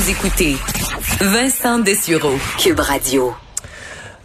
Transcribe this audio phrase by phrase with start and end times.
[0.00, 0.56] Vous écoutez
[1.20, 3.34] Vincent Dessureau, Cube Radio.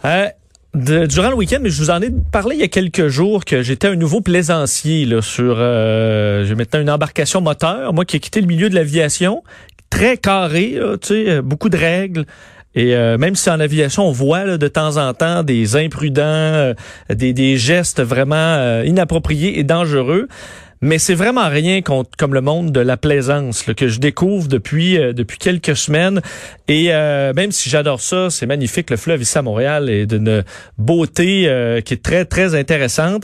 [0.06, 0.28] Euh,
[0.72, 3.60] durant le week-end, mais je vous en ai parlé il y a quelques jours que
[3.60, 8.20] j'étais un nouveau plaisancier là, sur euh, j'ai maintenant une embarcation moteur, moi qui ai
[8.20, 9.42] quitté le milieu de l'aviation,
[9.90, 12.24] très carré, tu sais, euh, beaucoup de règles.
[12.74, 16.72] Et euh, même si en aviation, on voit de temps en temps des imprudents,
[17.10, 20.28] des, des gestes vraiment inappropriés et dangereux,
[20.80, 25.12] mais c'est vraiment rien comme le monde de la plaisance que je découvre depuis euh,
[25.12, 26.20] depuis quelques semaines.
[26.68, 28.90] Et euh, même si j'adore ça, c'est magnifique.
[28.90, 30.44] Le fleuve ici à Montréal est d'une
[30.78, 33.22] beauté euh, qui est très très intéressante.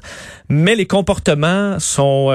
[0.55, 2.29] Mais les comportements sont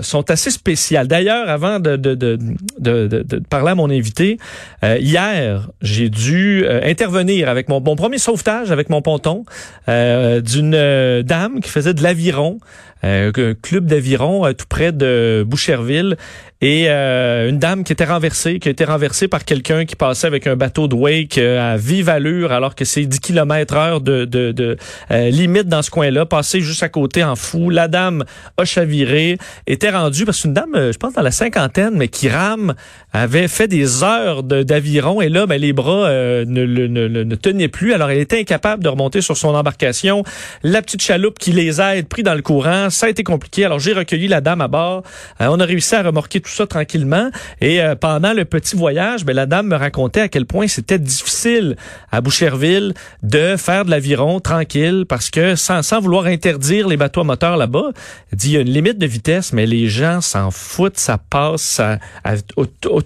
[0.00, 1.04] sont assez spéciaux.
[1.04, 2.36] D'ailleurs, avant de de, de,
[2.78, 4.38] de, parler à mon invité,
[4.82, 9.44] hier j'ai dû intervenir avec mon, mon premier sauvetage avec mon ponton
[9.86, 12.58] d'une dame qui faisait de l'aviron
[13.02, 16.16] euh, club d'aviron euh, tout près de Boucherville
[16.60, 20.26] et euh, une dame qui était renversée, qui a été renversée par quelqu'un qui passait
[20.26, 24.24] avec un bateau de wake à vive allure alors que c'est 10 km heure de,
[24.24, 24.76] de, de
[25.10, 27.70] limite dans ce coin-là, passé juste à côté en fou.
[27.70, 28.24] La dame
[28.56, 32.74] a chaviré, était rendue, parce qu'une dame, je pense dans la cinquantaine, mais qui rame,
[33.12, 37.68] avait fait des heures d'aviron et là, ben, les bras ne, ne, ne, ne tenaient
[37.68, 37.92] plus.
[37.92, 40.22] Alors, elle était incapable de remonter sur son embarcation.
[40.62, 43.64] La petite chaloupe qui les aide, pris dans le courant, ça a été compliqué.
[43.64, 45.02] Alors, j'ai recueilli la dame à bord.
[45.40, 47.30] Euh, on a réussi à remorquer tout ça tranquillement.
[47.60, 50.98] Et euh, pendant le petit voyage, ben, la dame me racontait à quel point c'était
[50.98, 51.76] difficile
[52.12, 57.20] à Boucherville de faire de l'aviron tranquille parce que sans, sans vouloir interdire les bateaux
[57.20, 57.90] à moteur là-bas,
[58.32, 61.80] dit il y a une limite de vitesse, mais les gens s'en foutent, ça passe
[61.80, 62.34] à, à,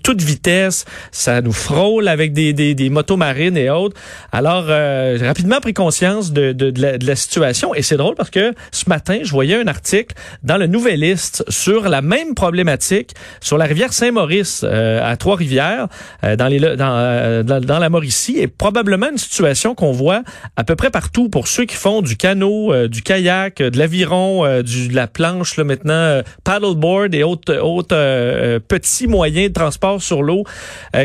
[0.02, 4.00] toute vitesse, ça nous frôle avec des, des, des motos marines et autres.
[4.32, 7.96] Alors, euh, j'ai rapidement pris conscience de, de, de, la, de la situation et c'est
[7.96, 12.34] drôle parce que ce matin, je voyais un article dans le Nouvelliste sur la même
[12.34, 15.88] problématique sur la rivière Saint-Maurice euh, à Trois-Rivières
[16.24, 18.38] euh, dans les euh, dans, dans, la Mauricie.
[18.38, 20.22] Et probablement une situation qu'on voit
[20.56, 24.88] à peu près partout pour ceux qui font du canot, du kayak, de l'aviron, du
[24.88, 30.44] de la planche là maintenant paddleboard et autres autres petits moyens de transport sur l'eau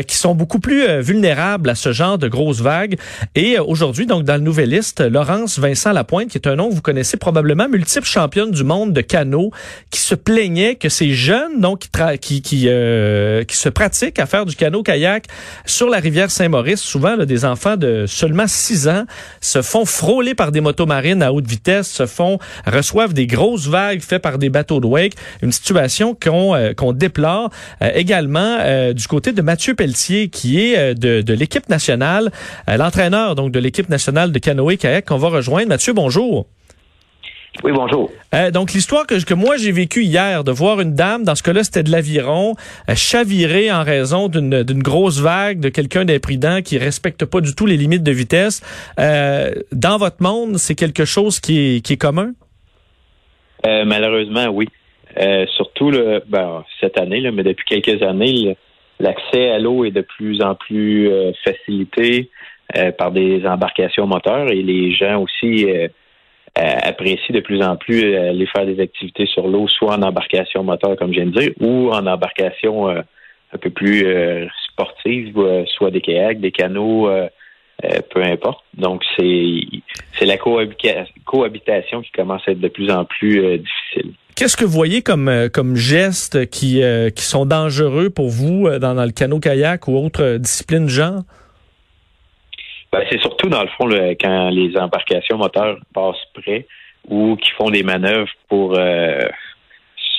[0.06, 2.98] qui sont beaucoup plus vulnérables à ce genre de grosses vagues.
[3.34, 6.82] Et aujourd'hui donc dans le Nouvelliste Laurence Vincent Lapointe qui est un nom que vous
[6.82, 9.50] connaissez probablement multiple championne du monde de canot
[9.90, 11.88] qui se plaignait que ces jeunes donc
[12.20, 15.26] qui euh, qui, se pratiquent à faire du canot kayak
[15.64, 19.04] sur la rivière Saint-Maurice, souvent des enfants de seulement 6 ans
[19.40, 23.66] se font frôler par des motos marines à haute vitesse, se font reçoivent des grosses
[23.66, 27.50] vagues faites par des bateaux de wake, une situation qu'on euh, qu'on déplore
[27.82, 28.58] euh, également
[28.92, 32.30] du côté de Mathieu Pelletier qui est de, de l'équipe nationale,
[32.68, 35.68] l'entraîneur donc de l'équipe nationale de canoë kayak qu'on va rejoindre.
[35.68, 36.46] Mathieu, bonjour.
[37.62, 38.10] Oui, bonjour.
[38.34, 41.42] Euh, donc, l'histoire que, que moi j'ai vécue hier, de voir une dame, dans ce
[41.42, 42.54] cas-là, c'était de l'aviron,
[42.88, 47.66] euh, chavirer en raison d'une grosse vague, de quelqu'un d'imprudent qui respecte pas du tout
[47.66, 48.62] les limites de vitesse.
[48.98, 52.32] Euh, dans votre monde, c'est quelque chose qui est, qui est commun?
[53.66, 54.68] Euh, malheureusement, oui.
[55.56, 58.56] Surtout le, ben, cette année, là, mais depuis quelques années,
[59.00, 61.10] l'accès à l'eau est de plus en plus
[61.44, 62.30] facilité
[62.96, 65.66] par des embarcations moteurs et les gens aussi
[66.60, 70.02] euh, apprécie de plus en plus euh, aller faire des activités sur l'eau, soit en
[70.02, 73.00] embarcation moteur, comme je viens de dire, ou en embarcation euh,
[73.54, 74.06] un peu plus
[74.70, 75.34] sportive,
[75.76, 77.10] soit des kayaks, des canots,
[77.82, 78.60] peu importe.
[78.76, 84.12] Donc, c'est la cohabitation qui commence à être de plus en plus difficile.
[84.36, 86.80] Qu'est-ce que vous voyez comme, comme gestes qui,
[87.16, 91.24] sont dangereux pour vous dans, le canot-kayak ou autre discipline genre?
[92.92, 93.88] Ben, c'est surtout, dans le fond,
[94.20, 96.66] quand les embarcations moteurs passent près
[97.08, 99.20] ou qui font des manœuvres pour euh,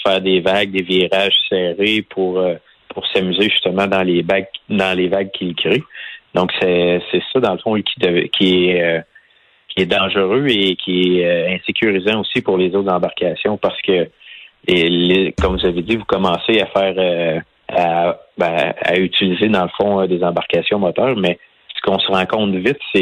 [0.03, 2.55] faire des vagues, des virages serrés pour euh,
[2.89, 5.83] pour s'amuser justement dans les vagues dans les vagues qu'ils créent.
[6.33, 7.01] Donc c'est
[7.33, 9.01] ça dans le fond qui qui est euh,
[9.67, 14.09] qui est dangereux et qui est insécurisant aussi pour les autres embarcations parce que
[14.67, 19.69] et comme vous avez dit, vous commencez à faire à, ben, à utiliser dans le
[19.69, 21.39] fond des embarcations moteurs, mais
[21.81, 22.99] ce qu'on se rend compte vite, c'est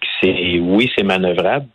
[0.00, 1.66] que c'est oui, c'est manœuvrable,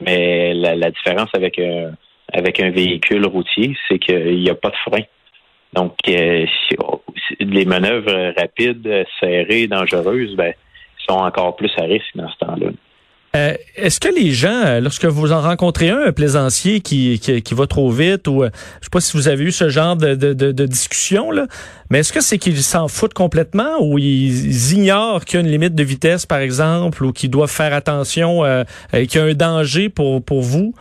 [0.00, 1.92] mais la, différence avec un
[2.32, 5.02] avec un véhicule routier, c'est qu'il n'y a pas de frein.
[5.72, 6.46] Donc, euh,
[7.38, 10.52] les manœuvres rapides, serrées, dangereuses, ben,
[11.06, 12.70] sont encore plus à risque dans ce temps-là.
[13.34, 17.42] Euh, est-ce que les gens, euh, lorsque vous en rencontrez un, un plaisancier qui, qui,
[17.42, 18.50] qui va trop vite, ou euh,
[18.80, 21.46] je sais pas si vous avez eu ce genre de, de, de, discussion, là,
[21.90, 25.50] mais est-ce que c'est qu'ils s'en foutent complètement ou ils, ignorent qu'il y a une
[25.50, 29.34] limite de vitesse, par exemple, ou qu'ils doivent faire attention, euh, qu'il y a un
[29.34, 30.72] danger pour, pour vous?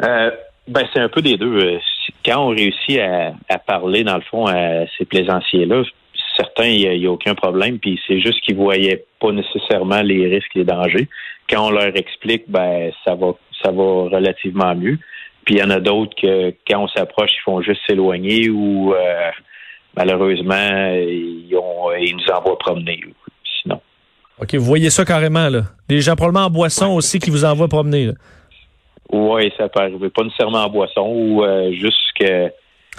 [0.00, 1.78] ben, c'est un peu des deux.
[2.24, 5.84] Quand on réussit à, à parler, dans le fond, à ces plaisanciers-là,
[6.36, 10.54] certains, il n'y a, aucun problème, puis c'est juste qu'ils voyaient pas nécessairement les risques,
[10.54, 11.08] les dangers.
[11.50, 13.32] Quand on leur explique, ben ça va,
[13.62, 14.98] ça va relativement mieux.
[15.44, 18.94] Puis il y en a d'autres que quand on s'approche, ils font juste s'éloigner ou
[18.94, 19.30] euh,
[19.96, 23.00] malheureusement, ils, ont, ils nous envoient promener.
[23.62, 23.80] Sinon.
[24.40, 25.62] OK, vous voyez ça carrément, là.
[25.88, 28.10] Des gens probablement en boisson aussi qui vous envoient promener.
[29.12, 30.10] Oui, ça peut arriver.
[30.10, 32.50] Pas nécessairement en boisson ou euh, juste que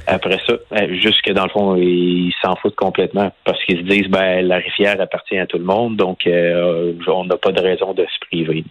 [0.06, 3.84] après ça, ben, juste que dans le fond, ils s'en foutent complètement parce qu'ils se
[3.84, 7.60] disent ben la rivière appartient à tout le monde, donc euh, on n'a pas de
[7.60, 8.64] raison de se priver.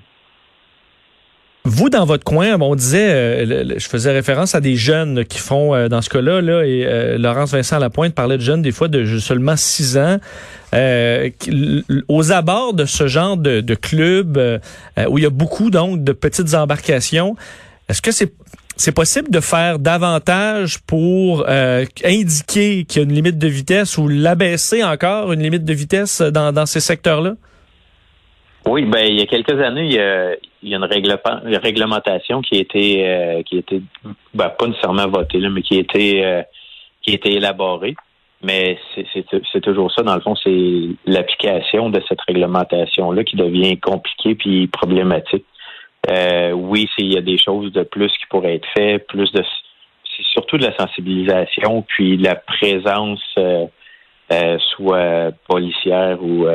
[1.65, 5.75] Vous, dans votre coin, on disait, euh, je faisais référence à des jeunes qui font,
[5.75, 9.19] euh, dans ce cas-là, là, et Laurence Vincent Lapointe parlait de jeunes des fois de
[9.19, 10.19] seulement 6 ans,
[12.09, 14.39] aux abords de ce genre de, de club
[15.09, 17.35] où il y a beaucoup donc de petites embarcations.
[17.89, 18.33] Est-ce que c'est
[18.77, 24.07] c'est possible de faire davantage pour indiquer qu'il y a une limite de vitesse ou
[24.09, 27.35] l'abaisser encore une limite de vitesse dans, ces secteurs-là?
[28.67, 32.43] Oui, ben il y a quelques années, il y a, il y a une, réglementation
[32.43, 33.81] qui a été euh, qui a été
[34.35, 36.43] ben, pas nécessairement votée, là, mais qui a été euh,
[37.03, 37.95] qui a été élaborée.
[38.43, 44.35] Mais c'est toujours ça, dans le fond, c'est l'application de cette réglementation-là qui devient compliquée
[44.35, 45.45] puis problématique.
[46.11, 49.43] Euh, oui, il y a des choses de plus qui pourraient être faites, plus de
[50.17, 53.21] c'est surtout de la sensibilisation, puis la présence
[54.59, 56.47] soit policière ou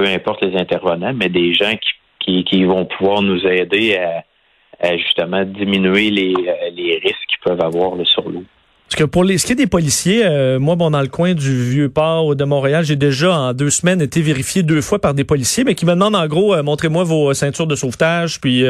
[0.00, 1.74] peu importe les intervenants, mais des gens
[2.20, 7.62] qui, qui, vont pouvoir nous aider à, justement diminuer les, euh, les risques qu'ils peuvent
[7.62, 8.44] avoir sur l'eau.
[8.90, 11.32] Parce que pour les, ce qui est des policiers, euh, moi, bon, dans le coin
[11.32, 15.22] du Vieux-Port de Montréal, j'ai déjà en deux semaines été vérifié deux fois par des
[15.22, 18.64] policiers, mais qui me demandent en gros, euh, montrez-moi vos ceintures de sauvetage, puis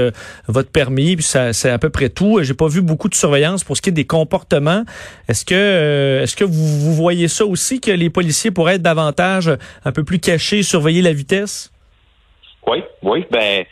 [0.46, 2.38] votre permis, puis ça, c'est à peu près tout.
[2.43, 4.84] J'ai pas vu beaucoup de surveillance pour ce qui est des comportements.
[5.26, 9.50] Est-ce que, est-ce que vous, vous, voyez ça aussi que les policiers pourraient être davantage
[9.87, 11.72] un peu plus cachés, surveiller la vitesse?
[12.67, 13.64] Oui, oui, ben,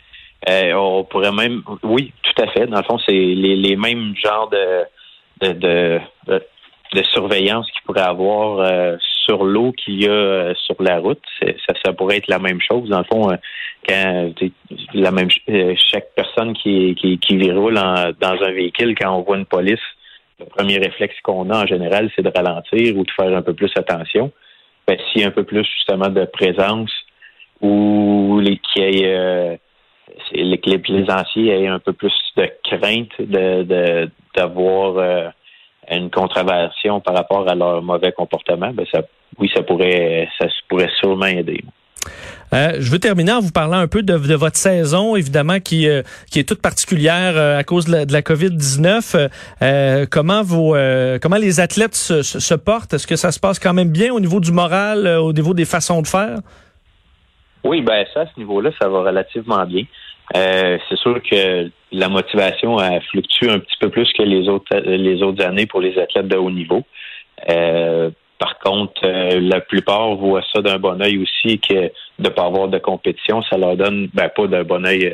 [0.75, 2.65] on pourrait même, oui, tout à fait.
[2.65, 4.87] Dans le fond, c'est les, les mêmes genres de
[5.41, 5.99] de, de,
[7.11, 8.95] surveillance qu'il pourrait avoir euh,
[9.25, 11.21] sur l'eau qu'il y a euh, sur la route.
[11.85, 12.89] Ça, pourrait être la même chose.
[12.89, 13.35] Dans le fond, euh,
[13.87, 14.33] quand
[14.93, 15.29] la même
[15.91, 19.79] chaque personne qui, qui, qui roule dans un véhicule, quand on voit une police,
[20.39, 23.53] le premier réflexe qu'on a en général, c'est de ralentir ou de faire un peu
[23.53, 24.31] plus attention.
[24.87, 26.91] Ben, s'il y a un peu plus justement de présence
[27.61, 28.81] ou les qui
[30.31, 35.33] les, plaisanciers aient un peu plus de crainte de d'avoir
[35.97, 39.01] une contravention par rapport à leur mauvais comportement, ben ça,
[39.37, 41.63] oui, ça pourrait, ça pourrait sûrement aider.
[42.53, 46.01] Euh, je veux terminer en vous parlant un peu de, votre saison, évidemment, qui, euh,
[46.31, 50.07] qui est toute particulière à cause de la, COVID-19.
[50.09, 50.75] comment vous,
[51.21, 52.93] comment les athlètes se, se portent?
[52.93, 55.65] Est-ce que ça se passe quand même bien au niveau du moral, au niveau des
[55.65, 56.39] façons de faire?
[57.63, 59.83] Oui, ben ça, à ce niveau-là, ça va relativement bien.
[60.35, 64.75] Euh, c'est sûr que la motivation a fluctue un petit peu plus que les autres
[64.77, 66.83] les autres années pour les athlètes de haut niveau.
[67.49, 72.45] Euh, par contre, euh, la plupart voient ça d'un bon oeil aussi que de pas
[72.45, 75.13] avoir de compétition, ça leur donne ben, pas d'un bon oeil,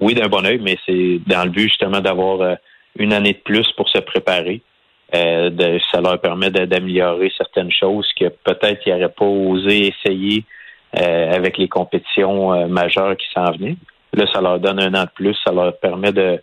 [0.00, 2.56] oui d'un bon oeil, mais c'est dans le but justement d'avoir
[2.96, 4.62] une année de plus pour se préparer.
[5.10, 10.44] De, ça leur permet d'améliorer certaines choses que peut-être ils n'auraient pas osé essayer
[10.92, 13.76] avec les compétitions majeures qui s'en venaient.
[14.14, 16.40] Là, ça leur donne un an de plus, ça leur permet de,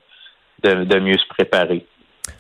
[0.64, 1.86] de, mieux se préparer.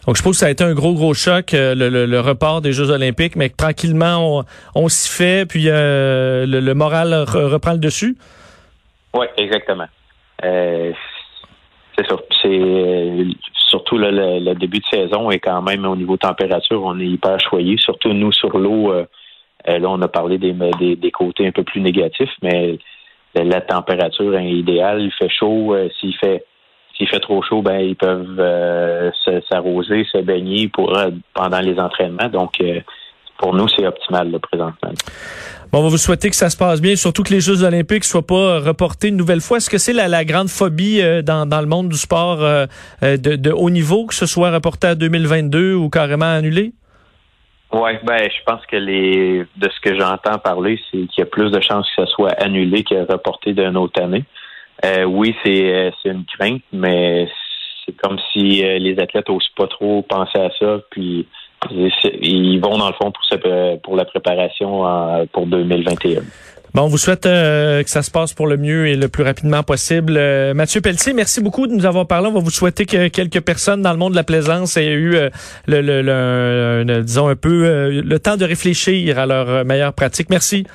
[0.08, 2.72] Donc, je pense que ça a été un gros, gros choc, euh, le, report des
[2.72, 4.44] Jeux olympiques, mais que tranquillement,
[4.76, 8.18] on, s'y fait, puis euh, le, moral reprend le dessus?
[9.14, 9.88] Oui, exactement.
[10.44, 10.92] Euh,
[11.98, 12.16] c'est ça.
[12.42, 13.24] C'est
[13.70, 17.78] surtout le, début de saison et quand même au niveau température, on est hyper choyé.
[17.78, 19.08] Surtout nous sur l'eau, là,
[19.90, 22.78] on a parlé des, des, côtés un peu plus négatifs, mais
[23.44, 25.02] la température est idéale.
[25.02, 25.74] Il fait chaud.
[25.74, 26.44] Euh, s'il fait
[27.10, 29.12] fait trop chaud, ben ils peuvent euh,
[29.52, 32.30] s'arroser, se, baigner pour euh, pendant les entraînements.
[32.30, 32.54] Donc
[33.38, 34.92] pour nous, c'est optimal le présentement.
[35.72, 38.04] Bon, on va vous souhaiter que ça se passe bien, surtout que les Jeux olympiques
[38.04, 39.58] ne soient pas reportés une nouvelle fois.
[39.58, 44.06] Est-ce que c'est la, grande phobie dans, dans, le monde du sport de, haut niveau
[44.06, 46.74] que ce soit reporté à 2022 ou carrément annulé?
[47.78, 51.26] Oui, ben je pense que les de ce que j'entends parler, c'est qu'il y a
[51.26, 54.24] plus de chances que ça soit annulé que reporté d'une autre année.
[54.86, 57.28] Euh, oui, c'est euh, c'est une crainte, mais
[57.86, 61.28] c'est comme si euh, les athlètes n'osent pas trop penser à ça, puis
[61.70, 66.22] ils vont dans le fond pour, pour la préparation pour 2021.
[66.76, 69.64] Bon, on vous souhaite que ça se passe pour le mieux et le plus rapidement
[69.64, 70.20] possible.
[70.54, 72.28] Mathieu Pelletier, merci beaucoup de nous avoir parlé.
[72.28, 75.12] On va vous souhaiter que quelques personnes dans le monde de la plaisance aient eu
[75.12, 75.32] le,
[75.68, 80.30] le, le, disons un peu le temps de réfléchir à leur meilleure pratique.
[80.30, 80.68] Merci.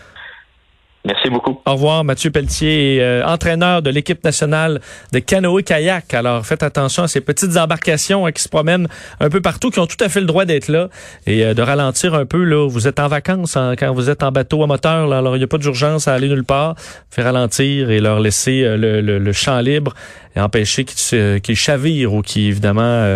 [1.06, 1.58] Merci beaucoup.
[1.64, 4.82] Au revoir, Mathieu Pelletier, euh, entraîneur de l'équipe nationale
[5.14, 6.12] de canoë-kayak.
[6.12, 8.86] Alors, faites attention à ces petites embarcations hein, qui se promènent
[9.18, 10.90] un peu partout, qui ont tout à fait le droit d'être là
[11.26, 12.44] et euh, de ralentir un peu.
[12.44, 15.06] Là, vous êtes en vacances hein, quand vous êtes en bateau à moteur.
[15.06, 16.74] Là, alors, il n'y a pas d'urgence à aller nulle part.
[17.10, 19.94] Faire ralentir et leur laisser euh, le, champ libre
[20.36, 23.06] et empêcher qu'ils chavirent ou qu'ils, évidemment,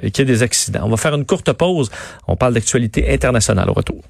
[0.00, 0.80] et qu'il y ait des accidents.
[0.84, 1.90] On va faire une courte pause.
[2.28, 4.06] On parle d'actualité internationale au retour.